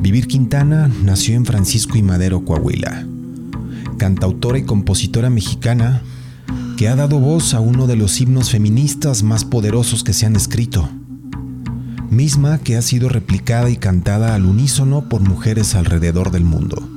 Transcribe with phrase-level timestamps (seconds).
[0.00, 3.06] Vivir Quintana nació en Francisco y Madero, Coahuila.
[3.98, 6.00] Cantautora y compositora mexicana
[6.78, 10.36] que ha dado voz a uno de los himnos feministas más poderosos que se han
[10.36, 10.88] escrito.
[12.08, 16.88] Misma que ha sido replicada y cantada al unísono por mujeres alrededor del mundo.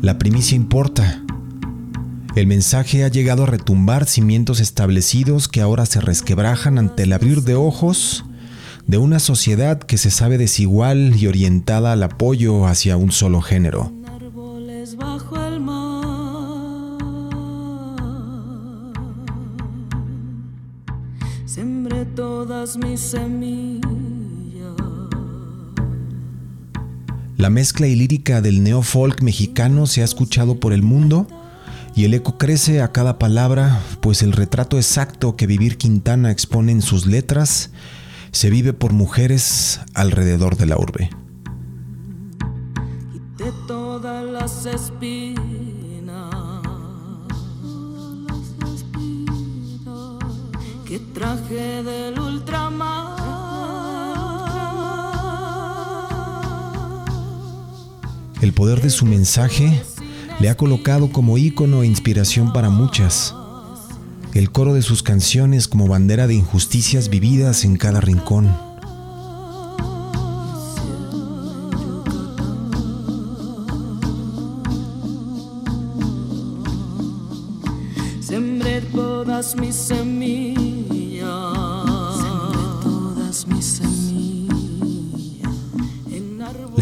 [0.00, 1.20] La primicia importa.
[2.36, 7.42] El mensaje ha llegado a retumbar cimientos establecidos que ahora se resquebrajan ante el abrir
[7.42, 8.24] de ojos
[8.86, 13.92] de una sociedad que se sabe desigual y orientada al apoyo hacia un solo género.
[22.14, 23.84] todas mis semillas.
[27.36, 31.26] La mezcla y lírica del neofolk mexicano se ha escuchado por el mundo
[31.94, 36.72] y el eco crece a cada palabra, pues el retrato exacto que Vivir Quintana expone
[36.72, 37.70] en sus letras
[38.34, 41.08] se vive por mujeres alrededor de la urbe.
[43.68, 46.34] todas las espinas,
[50.84, 53.14] que traje del ultramar.
[58.42, 59.80] El poder de su mensaje
[60.40, 63.34] le ha colocado como ícono e inspiración para muchas
[64.34, 68.54] el coro de sus canciones como bandera de injusticias vividas en cada rincón.
[78.20, 80.73] Sembré todas mis semillas.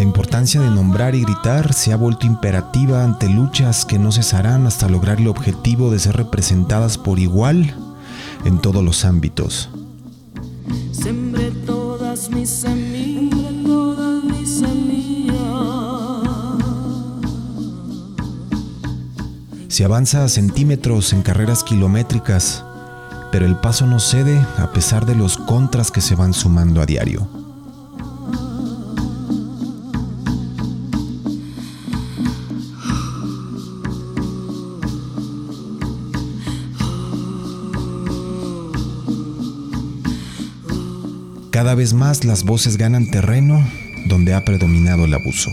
[0.03, 4.67] La importancia de nombrar y gritar se ha vuelto imperativa ante luchas que no cesarán
[4.67, 7.73] hasta lograr el objetivo de ser representadas por igual
[8.45, 9.71] en todos los ámbitos.
[11.65, 12.67] todas mis
[19.69, 22.65] Se avanza a centímetros en carreras kilométricas,
[23.31, 26.87] pero el paso no cede a pesar de los contras que se van sumando a
[26.87, 27.42] diario.
[41.53, 43.63] Cada vez más las voces ganan terreno
[44.07, 45.53] donde ha predominado el abuso.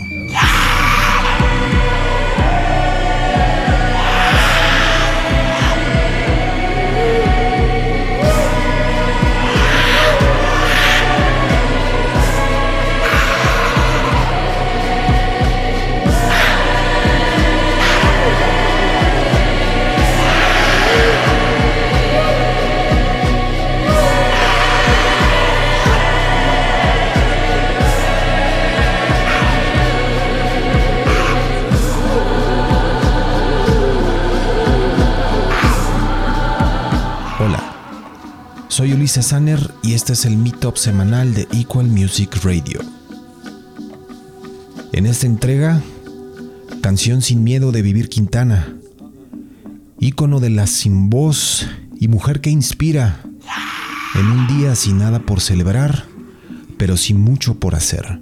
[38.80, 42.80] Soy Ulises Sanner y este es el Meetup semanal de Equal Music Radio.
[44.94, 45.82] En esta entrega,
[46.82, 48.74] canción sin miedo de Vivir Quintana,
[50.00, 51.68] ícono de la sin voz
[52.00, 53.22] y mujer que inspira,
[54.16, 56.06] en un día sin nada por celebrar,
[56.78, 58.22] pero sin mucho por hacer.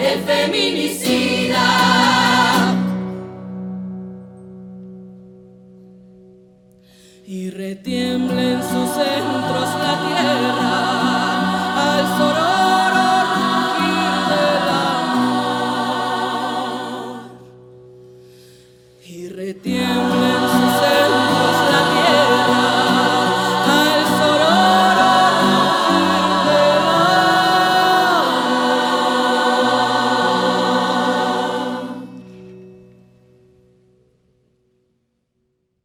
[0.00, 1.66] el feminicida.
[7.26, 12.47] Y retiembla en sus centros la tierra al soror.